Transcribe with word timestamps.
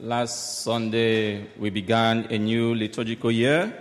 last 0.00 0.62
Sunday 0.62 1.46
we 1.58 1.70
began 1.70 2.26
a 2.30 2.38
new 2.38 2.74
liturgical 2.74 3.30
year 3.30 3.72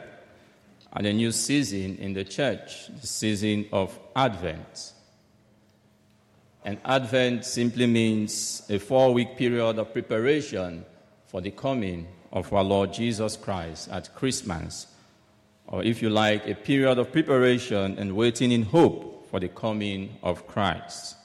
and 0.93 1.05
a 1.05 1.13
new 1.13 1.31
season 1.31 1.97
in 1.97 2.13
the 2.13 2.23
church, 2.23 2.87
the 3.01 3.07
season 3.07 3.67
of 3.71 3.97
Advent. 4.15 4.93
And 6.63 6.79
Advent 6.85 7.45
simply 7.45 7.85
means 7.85 8.63
a 8.69 8.79
four 8.79 9.13
week 9.13 9.37
period 9.37 9.77
of 9.77 9.93
preparation 9.93 10.85
for 11.27 11.41
the 11.41 11.51
coming 11.51 12.07
of 12.31 12.51
our 12.53 12.63
Lord 12.63 12.93
Jesus 12.93 13.37
Christ 13.37 13.89
at 13.89 14.13
Christmas. 14.15 14.87
Or, 15.67 15.83
if 15.83 16.01
you 16.01 16.09
like, 16.09 16.47
a 16.47 16.55
period 16.55 16.97
of 16.97 17.11
preparation 17.11 17.97
and 17.97 18.15
waiting 18.15 18.51
in 18.51 18.63
hope 18.63 19.27
for 19.29 19.39
the 19.39 19.47
coming 19.49 20.17
of 20.23 20.47
Christ. 20.47 21.15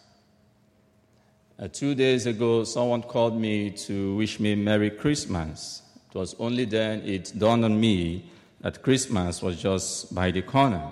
Uh, 1.61 1.69
two 1.69 1.95
days 1.95 2.25
ago, 2.25 2.65
someone 2.65 3.03
called 3.03 3.39
me 3.39 3.69
to 3.69 4.17
wish 4.17 4.41
me 4.41 4.55
Merry 4.55 4.89
Christmas. 4.89 5.83
It 6.09 6.17
was 6.17 6.35
only 6.39 6.65
then 6.65 7.03
it 7.03 7.35
dawned 7.37 7.67
on 7.67 7.79
me 7.79 8.25
that 8.63 8.83
Christmas 8.83 9.43
was 9.43 9.61
just 9.61 10.15
by 10.15 10.31
the 10.31 10.41
corner. 10.41 10.91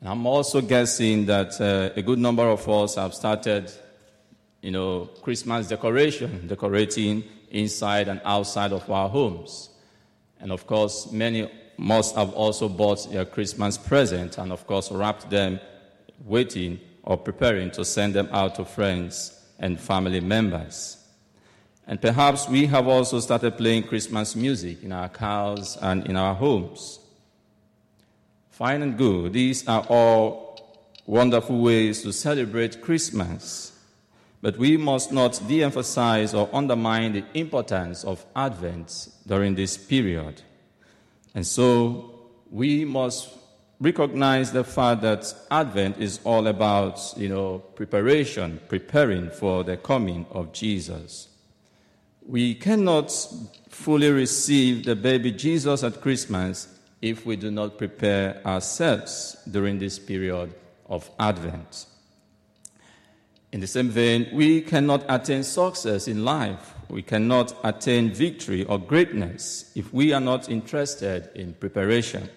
And 0.00 0.08
I'm 0.08 0.26
also 0.26 0.60
guessing 0.60 1.26
that 1.26 1.60
uh, 1.60 1.96
a 1.96 2.02
good 2.02 2.18
number 2.18 2.42
of 2.42 2.68
us 2.68 2.96
have 2.96 3.14
started, 3.14 3.70
you 4.62 4.72
know, 4.72 5.08
Christmas 5.22 5.68
decoration, 5.68 6.48
decorating 6.48 7.22
inside 7.52 8.08
and 8.08 8.20
outside 8.24 8.72
of 8.72 8.90
our 8.90 9.08
homes. 9.08 9.70
And 10.40 10.50
of 10.50 10.66
course, 10.66 11.12
many 11.12 11.48
must 11.76 12.16
have 12.16 12.32
also 12.32 12.68
bought 12.68 13.08
their 13.12 13.26
Christmas 13.26 13.78
present 13.78 14.38
and, 14.38 14.50
of 14.50 14.66
course, 14.66 14.90
wrapped 14.90 15.30
them, 15.30 15.60
waiting 16.24 16.80
or 17.02 17.16
preparing 17.16 17.70
to 17.72 17.84
send 17.84 18.14
them 18.14 18.28
out 18.32 18.54
to 18.56 18.64
friends 18.64 19.38
and 19.58 19.80
family 19.80 20.20
members. 20.20 20.96
And 21.86 22.00
perhaps 22.00 22.48
we 22.48 22.66
have 22.66 22.86
also 22.86 23.20
started 23.20 23.56
playing 23.56 23.84
Christmas 23.84 24.36
music 24.36 24.82
in 24.82 24.92
our 24.92 25.08
cars 25.08 25.76
and 25.80 26.06
in 26.06 26.16
our 26.16 26.34
homes. 26.34 27.00
Fine 28.50 28.82
and 28.82 28.98
good. 28.98 29.32
These 29.32 29.66
are 29.66 29.84
all 29.88 30.50
wonderful 31.06 31.60
ways 31.60 32.02
to 32.02 32.12
celebrate 32.12 32.80
Christmas. 32.80 33.72
But 34.42 34.56
we 34.56 34.76
must 34.76 35.12
not 35.12 35.40
de 35.48 35.62
emphasize 35.62 36.32
or 36.32 36.48
undermine 36.52 37.12
the 37.12 37.24
importance 37.34 38.04
of 38.04 38.24
Advent 38.36 39.08
during 39.26 39.54
this 39.54 39.76
period. 39.76 40.42
And 41.34 41.46
so 41.46 42.28
we 42.50 42.84
must 42.84 43.30
recognize 43.80 44.52
the 44.52 44.62
fact 44.62 45.00
that 45.02 45.34
Advent 45.50 45.98
is 45.98 46.20
all 46.24 46.46
about, 46.46 47.00
you 47.16 47.28
know, 47.28 47.58
preparation, 47.74 48.60
preparing 48.68 49.30
for 49.30 49.64
the 49.64 49.76
coming 49.76 50.26
of 50.30 50.52
Jesus. 50.52 51.28
We 52.26 52.54
cannot 52.54 53.10
fully 53.70 54.10
receive 54.10 54.84
the 54.84 54.94
baby 54.94 55.32
Jesus 55.32 55.82
at 55.82 56.02
Christmas 56.02 56.68
if 57.00 57.24
we 57.24 57.36
do 57.36 57.50
not 57.50 57.78
prepare 57.78 58.46
ourselves 58.46 59.36
during 59.50 59.78
this 59.78 59.98
period 59.98 60.52
of 60.86 61.10
Advent. 61.18 61.86
In 63.52 63.60
the 63.60 63.66
same 63.66 63.88
vein, 63.88 64.28
we 64.32 64.60
cannot 64.60 65.04
attain 65.08 65.42
success 65.42 66.06
in 66.06 66.24
life. 66.24 66.74
We 66.88 67.02
cannot 67.02 67.56
attain 67.64 68.12
victory 68.12 68.64
or 68.64 68.78
greatness 68.78 69.72
if 69.74 69.92
we 69.92 70.12
are 70.12 70.20
not 70.20 70.48
interested 70.48 71.30
in 71.34 71.54
preparation. 71.54 72.28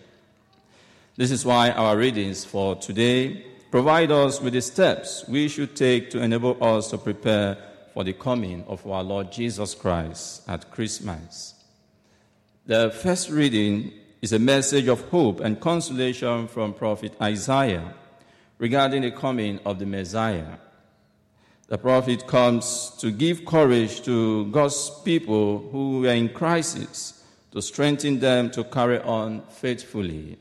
This 1.15 1.29
is 1.29 1.45
why 1.45 1.69
our 1.69 1.95
readings 1.95 2.43
for 2.43 2.75
today 2.75 3.45
provide 3.69 4.09
us 4.09 4.41
with 4.41 4.53
the 4.53 4.61
steps 4.61 5.23
we 5.27 5.47
should 5.47 5.75
take 5.75 6.09
to 6.09 6.19
enable 6.19 6.57
us 6.59 6.89
to 6.89 6.97
prepare 6.97 7.55
for 7.93 8.03
the 8.03 8.13
coming 8.13 8.63
of 8.67 8.83
our 8.87 9.03
Lord 9.03 9.31
Jesus 9.31 9.75
Christ 9.75 10.41
at 10.47 10.71
Christmas. 10.71 11.53
The 12.65 12.89
first 12.89 13.29
reading 13.29 13.93
is 14.23 14.33
a 14.33 14.39
message 14.39 14.87
of 14.87 15.07
hope 15.09 15.39
and 15.39 15.59
consolation 15.59 16.47
from 16.47 16.73
prophet 16.73 17.13
Isaiah 17.21 17.93
regarding 18.57 19.03
the 19.03 19.11
coming 19.11 19.59
of 19.67 19.77
the 19.77 19.85
Messiah. 19.85 20.57
The 21.67 21.77
prophet 21.77 22.25
comes 22.25 22.89
to 22.97 23.11
give 23.11 23.45
courage 23.45 24.01
to 24.05 24.47
God's 24.47 24.89
people 25.05 25.59
who 25.69 26.07
are 26.07 26.15
in 26.15 26.29
crisis, 26.29 27.23
to 27.51 27.61
strengthen 27.61 28.19
them 28.19 28.49
to 28.49 28.63
carry 28.63 28.99
on 28.99 29.43
faithfully. 29.49 30.39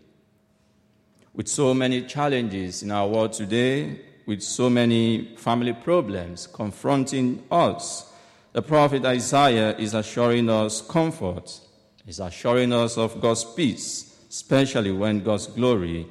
With 1.34 1.48
so 1.48 1.72
many 1.72 2.02
challenges 2.02 2.82
in 2.82 2.90
our 2.90 3.08
world 3.08 3.32
today, 3.32 4.00
with 4.26 4.42
so 4.42 4.68
many 4.68 5.34
family 5.36 5.72
problems 5.72 6.46
confronting 6.46 7.42
us, 7.50 8.12
the 8.52 8.60
prophet 8.60 9.04
Isaiah 9.04 9.74
is 9.78 9.94
assuring 9.94 10.50
us 10.50 10.82
comfort, 10.82 11.58
is 12.06 12.20
assuring 12.20 12.72
us 12.72 12.98
of 12.98 13.18
God's 13.20 13.44
peace, 13.44 14.14
especially 14.28 14.92
when 14.92 15.20
God's 15.20 15.46
glory 15.46 16.06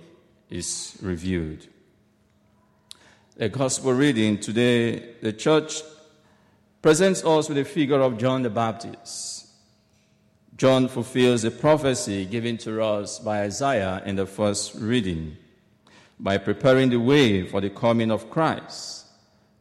is 0.49 0.97
revealed. 1.01 1.67
The 3.35 3.49
gospel 3.49 3.93
reading 3.93 4.39
today, 4.39 5.15
the 5.21 5.33
church 5.33 5.81
presents 6.81 7.23
us 7.23 7.47
with 7.47 7.57
the 7.57 7.65
figure 7.65 8.01
of 8.01 8.17
John 8.17 8.41
the 8.41 8.49
Baptist. 8.49 9.40
John 10.61 10.89
fulfills 10.89 11.41
the 11.41 11.49
prophecy 11.49 12.23
given 12.23 12.55
to 12.59 12.83
us 12.83 13.17
by 13.17 13.41
Isaiah 13.41 14.03
in 14.05 14.15
the 14.15 14.27
first 14.27 14.75
reading 14.75 15.35
by 16.19 16.37
preparing 16.37 16.91
the 16.91 16.99
way 16.99 17.47
for 17.47 17.61
the 17.61 17.71
coming 17.71 18.11
of 18.11 18.29
Christ, 18.29 19.07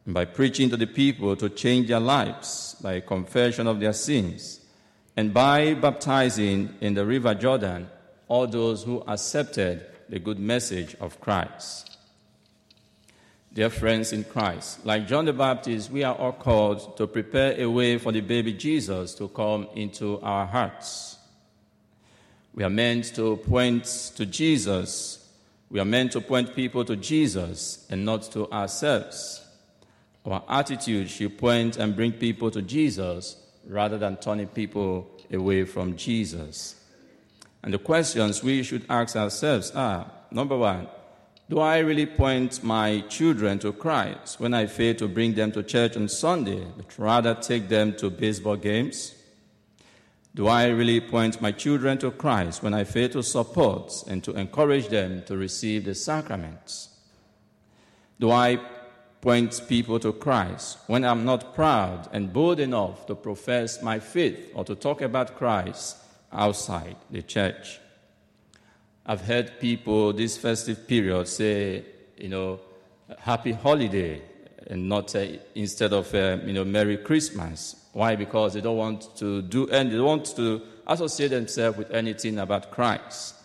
and 0.05 0.13
by 0.13 0.25
preaching 0.25 0.69
to 0.69 0.77
the 0.77 0.85
people 0.85 1.35
to 1.37 1.49
change 1.49 1.87
their 1.87 1.99
lives 1.99 2.75
by 2.83 2.99
confession 2.99 3.65
of 3.65 3.79
their 3.79 3.93
sins, 3.93 4.59
and 5.17 5.33
by 5.33 5.73
baptizing 5.73 6.75
in 6.81 6.93
the 6.93 7.03
river 7.03 7.33
Jordan 7.33 7.89
all 8.27 8.45
those 8.45 8.83
who 8.83 9.03
accepted 9.07 9.83
the 10.07 10.19
good 10.19 10.37
message 10.37 10.95
of 11.01 11.19
Christ. 11.19 11.97
Dear 13.53 13.69
friends 13.69 14.13
in 14.13 14.23
Christ, 14.23 14.85
like 14.85 15.09
John 15.09 15.25
the 15.25 15.33
Baptist, 15.33 15.91
we 15.91 16.05
are 16.05 16.15
all 16.15 16.31
called 16.31 16.95
to 16.95 17.05
prepare 17.05 17.59
a 17.59 17.69
way 17.69 17.97
for 17.97 18.13
the 18.13 18.21
baby 18.21 18.53
Jesus 18.53 19.13
to 19.15 19.27
come 19.27 19.67
into 19.75 20.21
our 20.21 20.45
hearts. 20.45 21.17
We 22.53 22.63
are 22.63 22.69
meant 22.69 23.13
to 23.15 23.35
point 23.35 23.83
to 24.15 24.25
Jesus. 24.25 25.27
We 25.69 25.81
are 25.81 25.85
meant 25.85 26.13
to 26.13 26.21
point 26.21 26.55
people 26.55 26.85
to 26.85 26.95
Jesus 26.95 27.85
and 27.89 28.05
not 28.05 28.23
to 28.31 28.49
ourselves. 28.53 29.45
Our 30.25 30.43
attitude 30.47 31.09
should 31.09 31.37
point 31.37 31.75
and 31.75 31.93
bring 31.93 32.13
people 32.13 32.51
to 32.51 32.61
Jesus 32.61 33.35
rather 33.67 33.97
than 33.97 34.15
turning 34.15 34.47
people 34.47 35.11
away 35.29 35.65
from 35.65 35.97
Jesus. 35.97 36.75
And 37.63 37.73
the 37.73 37.79
questions 37.79 38.41
we 38.41 38.63
should 38.63 38.85
ask 38.89 39.17
ourselves 39.17 39.71
are 39.71 40.09
number 40.31 40.55
one, 40.57 40.87
do 41.51 41.59
I 41.59 41.79
really 41.79 42.05
point 42.05 42.63
my 42.63 43.01
children 43.09 43.59
to 43.59 43.73
Christ 43.73 44.39
when 44.39 44.53
I 44.53 44.67
fail 44.67 44.95
to 44.95 45.07
bring 45.09 45.33
them 45.33 45.51
to 45.51 45.61
church 45.61 45.97
on 45.97 46.07
Sunday, 46.07 46.65
but 46.77 46.97
rather 46.97 47.35
take 47.35 47.67
them 47.67 47.93
to 47.97 48.09
baseball 48.09 48.55
games? 48.55 49.13
Do 50.33 50.47
I 50.47 50.67
really 50.67 51.01
point 51.01 51.41
my 51.41 51.51
children 51.51 51.97
to 51.97 52.11
Christ 52.11 52.63
when 52.63 52.73
I 52.73 52.85
fail 52.85 53.09
to 53.09 53.21
support 53.21 53.91
and 54.07 54.23
to 54.23 54.31
encourage 54.31 54.87
them 54.87 55.23
to 55.25 55.35
receive 55.35 55.83
the 55.83 55.93
sacraments? 55.93 56.87
Do 58.17 58.31
I 58.31 58.57
point 59.19 59.61
people 59.67 59.99
to 59.99 60.13
Christ 60.13 60.77
when 60.87 61.03
I'm 61.03 61.25
not 61.25 61.53
proud 61.53 62.07
and 62.13 62.31
bold 62.31 62.61
enough 62.61 63.05
to 63.07 63.15
profess 63.15 63.83
my 63.83 63.99
faith 63.99 64.53
or 64.55 64.63
to 64.63 64.73
talk 64.73 65.01
about 65.01 65.35
Christ 65.35 65.97
outside 66.31 66.95
the 67.09 67.21
church? 67.21 67.81
I've 69.05 69.21
heard 69.21 69.59
people 69.59 70.13
this 70.13 70.37
festive 70.37 70.87
period 70.87 71.27
say, 71.27 71.83
you 72.17 72.29
know, 72.29 72.59
happy 73.19 73.51
holiday 73.51 74.21
and 74.67 74.87
not 74.87 75.15
uh, 75.15 75.25
instead 75.55 75.91
of, 75.91 76.13
uh, 76.13 76.37
you 76.45 76.53
know, 76.53 76.63
Merry 76.63 76.97
Christmas. 76.97 77.87
Why? 77.93 78.15
Because 78.15 78.53
they 78.53 78.61
don't 78.61 78.77
want 78.77 79.15
to 79.17 79.41
do 79.41 79.67
and 79.69 79.91
they 79.91 79.95
don't 79.95 80.05
want 80.05 80.35
to 80.35 80.61
associate 80.87 81.29
themselves 81.29 81.77
with 81.77 81.91
anything 81.91 82.37
about 82.37 82.71
Christ. 82.71 83.35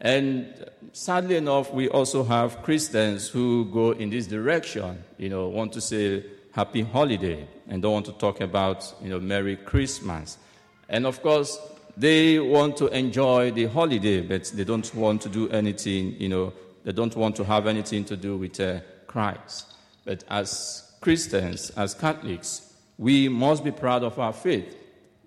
And 0.00 0.70
sadly 0.92 1.36
enough, 1.36 1.72
we 1.72 1.88
also 1.88 2.22
have 2.22 2.62
Christians 2.62 3.28
who 3.28 3.64
go 3.72 3.90
in 3.90 4.10
this 4.10 4.26
direction, 4.26 5.02
you 5.18 5.28
know, 5.28 5.48
want 5.48 5.72
to 5.72 5.80
say 5.80 6.24
happy 6.52 6.82
holiday 6.82 7.46
and 7.68 7.82
don't 7.82 7.92
want 7.92 8.06
to 8.06 8.12
talk 8.12 8.40
about, 8.40 8.94
you 9.02 9.08
know, 9.08 9.18
Merry 9.18 9.56
Christmas. 9.56 10.38
And 10.88 11.06
of 11.06 11.22
course, 11.22 11.58
they 11.96 12.38
want 12.38 12.76
to 12.78 12.88
enjoy 12.88 13.50
the 13.50 13.66
holiday, 13.66 14.20
but 14.20 14.44
they 14.54 14.64
don't 14.64 14.94
want 14.94 15.22
to 15.22 15.28
do 15.28 15.48
anything, 15.50 16.14
you 16.20 16.28
know, 16.28 16.52
they 16.84 16.92
don't 16.92 17.16
want 17.16 17.36
to 17.36 17.44
have 17.44 17.66
anything 17.66 18.04
to 18.04 18.16
do 18.16 18.36
with 18.36 18.60
uh, 18.60 18.80
Christ. 19.06 19.66
But 20.04 20.24
as 20.28 20.92
Christians, 21.00 21.70
as 21.70 21.94
Catholics, 21.94 22.74
we 22.98 23.28
must 23.28 23.64
be 23.64 23.70
proud 23.70 24.02
of 24.02 24.18
our 24.18 24.32
faith. 24.32 24.76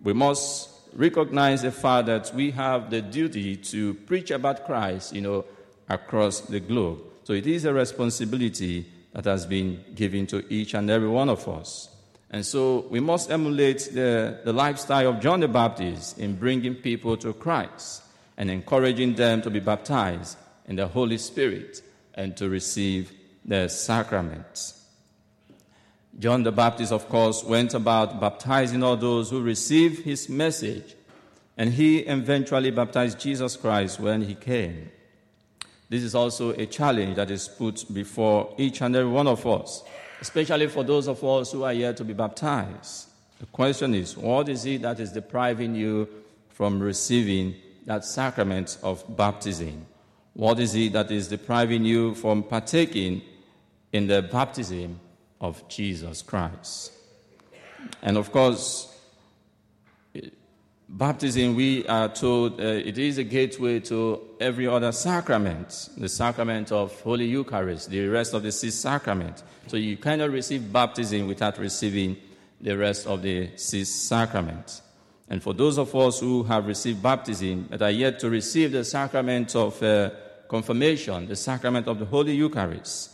We 0.01 0.13
must 0.13 0.69
recognize 0.93 1.61
the 1.61 1.71
fact 1.71 2.07
that 2.07 2.33
we 2.33 2.51
have 2.51 2.89
the 2.89 3.01
duty 3.01 3.55
to 3.55 3.93
preach 3.93 4.31
about 4.31 4.65
Christ, 4.65 5.13
you 5.13 5.21
know, 5.21 5.45
across 5.87 6.41
the 6.41 6.59
globe. 6.59 6.99
So 7.23 7.33
it 7.33 7.45
is 7.45 7.65
a 7.65 7.73
responsibility 7.73 8.85
that 9.13 9.25
has 9.25 9.45
been 9.45 9.83
given 9.95 10.27
to 10.27 10.51
each 10.53 10.73
and 10.73 10.89
every 10.89 11.09
one 11.09 11.29
of 11.29 11.47
us. 11.47 11.89
And 12.31 12.45
so 12.45 12.85
we 12.89 12.99
must 12.99 13.31
emulate 13.31 13.89
the, 13.91 14.39
the 14.43 14.53
lifestyle 14.53 15.09
of 15.09 15.19
John 15.19 15.39
the 15.39 15.47
Baptist 15.47 16.19
in 16.19 16.35
bringing 16.35 16.75
people 16.75 17.17
to 17.17 17.33
Christ 17.33 18.03
and 18.37 18.51
encouraging 18.51 19.15
them 19.15 19.41
to 19.41 19.49
be 19.49 19.59
baptized 19.59 20.37
in 20.67 20.75
the 20.75 20.87
Holy 20.87 21.17
Spirit 21.17 21.81
and 22.13 22.37
to 22.37 22.47
receive 22.47 23.11
the 23.43 23.67
sacraments. 23.67 24.85
John 26.19 26.43
the 26.43 26.51
Baptist, 26.51 26.91
of 26.91 27.07
course, 27.09 27.43
went 27.43 27.73
about 27.73 28.19
baptizing 28.19 28.83
all 28.83 28.97
those 28.97 29.29
who 29.29 29.41
received 29.41 30.03
his 30.03 30.27
message, 30.29 30.95
and 31.57 31.73
he 31.73 31.99
eventually 31.99 32.71
baptized 32.71 33.19
Jesus 33.19 33.55
Christ 33.55 33.99
when 33.99 34.21
he 34.21 34.35
came. 34.35 34.91
This 35.89 36.03
is 36.03 36.13
also 36.13 36.51
a 36.51 36.65
challenge 36.65 37.15
that 37.15 37.31
is 37.31 37.47
put 37.47 37.85
before 37.93 38.53
each 38.57 38.81
and 38.81 38.95
every 38.95 39.11
one 39.11 39.27
of 39.27 39.45
us, 39.47 39.83
especially 40.21 40.67
for 40.67 40.83
those 40.83 41.07
of 41.07 41.23
us 41.23 41.51
who 41.51 41.63
are 41.63 41.73
yet 41.73 41.97
to 41.97 42.03
be 42.03 42.13
baptized. 42.13 43.07
The 43.39 43.45
question 43.47 43.95
is 43.95 44.17
what 44.17 44.49
is 44.49 44.65
it 44.65 44.81
that 44.81 44.99
is 44.99 45.11
depriving 45.11 45.75
you 45.75 46.09
from 46.49 46.79
receiving 46.79 47.55
that 47.85 48.03
sacrament 48.03 48.77
of 48.83 49.03
baptism? 49.15 49.85
What 50.33 50.59
is 50.59 50.75
it 50.75 50.93
that 50.93 51.09
is 51.11 51.27
depriving 51.27 51.85
you 51.85 52.15
from 52.15 52.43
partaking 52.43 53.21
in 53.91 54.07
the 54.07 54.21
baptism 54.21 54.99
of 55.41 55.67
Jesus 55.67 56.21
Christ? 56.21 56.91
And 58.01 58.17
of 58.17 58.31
course, 58.31 58.88
baptism, 60.89 61.55
we 61.55 61.87
are 61.87 62.09
told 62.09 62.59
uh, 62.59 62.63
it 62.63 62.97
is 62.97 63.17
a 63.19 63.23
gateway 63.23 63.79
to 63.79 64.21
every 64.39 64.67
other 64.67 64.91
sacrament, 64.91 65.89
the 65.97 66.09
sacrament 66.09 66.71
of 66.71 66.99
Holy 67.01 67.25
Eucharist, 67.25 67.89
the 67.89 68.07
rest 68.07 68.33
of 68.33 68.43
the 68.43 68.51
six 68.51 68.75
sacrament. 68.75 69.43
So 69.67 69.77
you 69.77 69.97
cannot 69.97 70.31
receive 70.31 70.73
baptism 70.73 71.27
without 71.27 71.57
receiving 71.59 72.17
the 72.59 72.75
rest 72.75 73.07
of 73.07 73.21
the 73.21 73.55
six 73.55 73.89
sacraments. 73.89 74.81
And 75.29 75.43
for 75.43 75.53
those 75.53 75.77
of 75.77 75.95
us 75.95 76.19
who 76.19 76.43
have 76.43 76.65
received 76.65 77.03
baptism 77.03 77.67
but 77.69 77.83
are 77.83 77.91
yet 77.91 78.19
to 78.21 78.29
receive 78.29 78.71
the 78.71 78.83
sacrament 78.83 79.55
of 79.55 79.81
uh, 79.83 80.09
confirmation, 80.47 81.27
the 81.27 81.35
sacrament 81.35 81.87
of 81.87 81.99
the 81.99 82.05
Holy 82.05 82.35
Eucharist, 82.35 83.11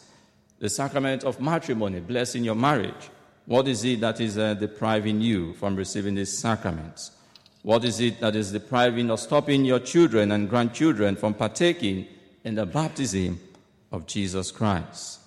the 0.60 0.70
sacrament 0.70 1.26
of 1.26 1.42
matrimony, 1.42 2.00
blessing 2.00 2.46
your 2.46 2.56
marriage, 2.56 3.10
what 3.46 3.68
is 3.68 3.84
it 3.84 4.00
that 4.00 4.22
is 4.22 4.38
uh, 4.38 4.54
depriving 4.54 5.20
you 5.20 5.54
from 5.56 5.76
receiving 5.76 6.16
these 6.16 6.36
sacraments? 6.36 7.12
What 7.66 7.84
is 7.84 8.00
it 8.00 8.20
that 8.20 8.36
is 8.36 8.52
depriving 8.52 9.10
or 9.10 9.18
stopping 9.18 9.66
your 9.66 9.80
children 9.80 10.32
and 10.32 10.48
grandchildren 10.48 11.16
from 11.16 11.34
partaking 11.34 12.06
in 12.44 12.54
the 12.54 12.68
baptism 12.68 13.40
of 13.92 14.06
Jesus 14.06 14.52
Christ? 14.52 15.20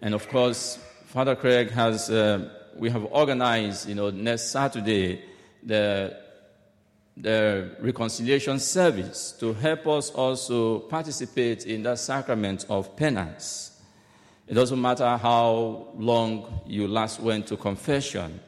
And 0.00 0.14
of 0.14 0.26
course, 0.30 0.78
Father 1.04 1.36
Craig 1.36 1.70
has, 1.72 2.08
uh, 2.08 2.48
we 2.74 2.88
have 2.88 3.04
organized, 3.10 3.86
you 3.86 3.94
know, 3.94 4.08
next 4.08 4.50
Saturday, 4.50 5.20
the, 5.62 6.16
the 7.14 7.76
reconciliation 7.80 8.58
service 8.58 9.32
to 9.32 9.52
help 9.52 9.86
us 9.88 10.08
also 10.12 10.78
participate 10.78 11.66
in 11.66 11.82
that 11.82 11.98
sacrament 11.98 12.64
of 12.70 12.96
penance. 12.96 13.82
It 14.48 14.54
doesn't 14.54 14.80
matter 14.80 15.18
how 15.18 15.88
long 15.94 16.62
you 16.66 16.88
last 16.88 17.20
went 17.20 17.48
to 17.48 17.58
confession. 17.58 18.40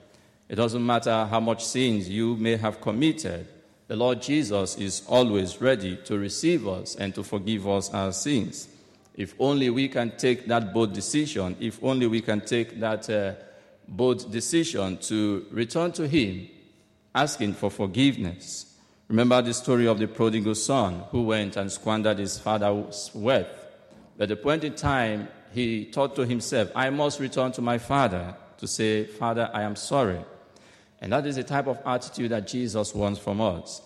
It 0.49 0.56
doesn't 0.56 0.85
matter 0.85 1.27
how 1.27 1.41
much 1.41 1.65
sins 1.65 2.09
you 2.09 2.37
may 2.37 2.56
have 2.56 2.81
committed. 2.81 3.47
The 3.87 3.97
Lord 3.97 4.23
Jesus 4.23 4.77
is 4.77 5.03
always 5.06 5.61
ready 5.61 5.97
to 6.05 6.19
receive 6.19 6.67
us 6.67 6.95
and 6.97 7.15
to 7.15 7.23
forgive 7.23 7.69
us 7.69 7.91
our 7.91 8.12
sins. 8.12 8.69
If 9.15 9.35
only 9.39 9.71
we 9.71 9.89
can 9.89 10.17
take 10.17 10.47
that 10.47 10.73
bold 10.73 10.93
decision, 10.93 11.56
if 11.61 11.83
only 11.83 12.06
we 12.06 12.21
can 12.21 12.41
take 12.41 12.79
that 12.81 13.11
uh, 13.11 13.33
bold 13.87 14.31
decision 14.31 14.99
to 14.99 15.47
return 15.50 15.93
to 15.93 16.06
Him 16.06 16.49
asking 17.15 17.55
for 17.55 17.71
forgiveness. 17.71 18.77
Remember 19.09 19.41
the 19.41 19.55
story 19.55 19.87
of 19.87 19.99
the 19.99 20.06
prodigal 20.06 20.55
son 20.55 21.03
who 21.11 21.23
went 21.23 21.56
and 21.56 21.73
squandered 21.73 22.19
his 22.19 22.39
father's 22.39 23.11
wealth. 23.15 23.49
But 24.17 24.25
at 24.25 24.29
the 24.29 24.37
point 24.37 24.65
in 24.65 24.75
time, 24.75 25.29
he 25.53 25.85
thought 25.87 26.15
to 26.17 26.27
himself, 26.27 26.71
I 26.75 26.91
must 26.91 27.19
return 27.19 27.53
to 27.53 27.62
my 27.62 27.79
father 27.79 28.37
to 28.59 28.67
say, 28.67 29.05
Father, 29.05 29.51
I 29.53 29.62
am 29.62 29.77
sorry. 29.77 30.21
And 31.00 31.12
that 31.12 31.27
is 31.27 31.37
the 31.37 31.45
type 31.45 31.67
of 31.67 31.79
attitude 31.87 32.31
that 32.31 32.47
Jesus 32.47 32.95
wants 32.95 33.21
from 33.21 33.41
us. 33.41 33.83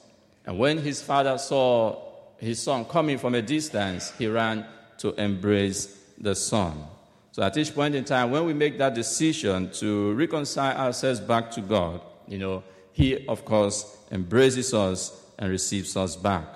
And 0.46 0.58
when 0.58 0.78
his 0.78 1.02
father 1.02 1.38
saw 1.38 2.00
his 2.38 2.60
son 2.60 2.84
coming 2.84 3.18
from 3.18 3.34
a 3.34 3.42
distance, 3.42 4.12
he 4.18 4.26
ran 4.26 4.66
to 4.98 5.12
embrace 5.14 5.98
the 6.18 6.34
son. 6.34 6.84
So 7.32 7.42
at 7.42 7.56
each 7.56 7.74
point 7.74 7.94
in 7.94 8.04
time, 8.04 8.30
when 8.30 8.44
we 8.44 8.52
make 8.52 8.78
that 8.78 8.94
decision 8.94 9.70
to 9.72 10.12
reconcile 10.14 10.76
ourselves 10.76 11.20
back 11.20 11.50
to 11.52 11.60
God, 11.60 12.00
you 12.26 12.38
know, 12.38 12.62
he, 12.92 13.26
of 13.26 13.44
course, 13.44 13.96
embraces 14.10 14.74
us 14.74 15.24
and 15.38 15.50
receives 15.50 15.96
us 15.96 16.14
back. 16.14 16.46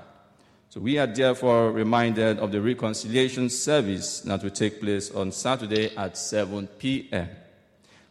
So 0.68 0.80
we 0.80 0.98
are 0.98 1.06
therefore 1.06 1.72
reminded 1.72 2.38
of 2.38 2.52
the 2.52 2.60
reconciliation 2.60 3.48
service 3.48 4.20
that 4.20 4.42
will 4.42 4.50
take 4.50 4.80
place 4.80 5.10
on 5.10 5.32
Saturday 5.32 5.96
at 5.96 6.18
7 6.18 6.66
p.m. 6.78 7.28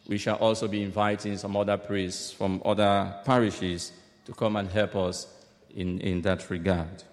We 0.07 0.17
shall 0.17 0.35
also 0.35 0.67
be 0.67 0.83
inviting 0.83 1.37
some 1.37 1.57
other 1.57 1.77
priests 1.77 2.31
from 2.31 2.61
other 2.63 3.15
parishes 3.25 3.91
to 4.25 4.33
come 4.33 4.55
and 4.55 4.69
help 4.69 4.95
us 4.95 5.27
in, 5.73 5.99
in 5.99 6.21
that 6.21 6.49
regard. 6.49 7.03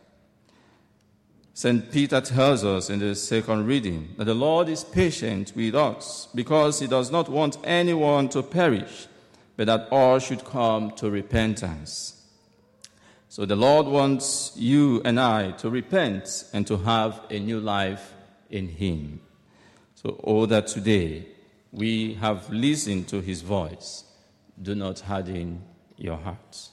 St. 1.55 1.91
Peter 1.91 2.21
tells 2.21 2.65
us 2.65 2.89
in 2.89 2.99
the 2.99 3.15
second 3.15 3.67
reading 3.67 4.15
that 4.17 4.25
the 4.25 4.35
Lord 4.35 4.69
is 4.69 4.85
patient 4.85 5.53
with 5.55 5.75
us 5.75 6.29
because 6.35 6.81
he 6.81 6.87
does 6.87 7.11
not 7.11 7.29
want 7.29 7.59
anyone 7.65 8.29
to 8.31 8.43
perish, 8.43 9.07
but 9.57 9.67
that 9.67 9.89
all 9.91 10.19
should 10.19 10.45
come 10.45 10.93
to 10.93 11.11
repentance. 11.11 12.23
So 13.29 13.47
the 13.47 13.57
Lord 13.57 13.87
wants 13.87 14.53
you 14.57 15.01
and 15.05 15.19
I 15.19 15.53
to 15.53 15.71
repent 15.71 16.45
and 16.53 16.67
to 16.67 16.77
have 16.79 17.21
a 17.31 17.39
new 17.39 17.61
life 17.61 18.13
in 18.51 18.69
Him. 18.69 19.21
So, 19.95 20.11
all 20.23 20.47
that 20.49 20.67
today 20.67 21.27
we 21.73 22.15
have 22.15 22.51
listened 22.51 23.09
to 23.09 23.21
His 23.21 23.41
voice, 23.41 24.05
do 24.61 24.75
not 24.75 25.01
harden 25.01 25.63
your 25.97 26.19
hearts. 26.19 26.72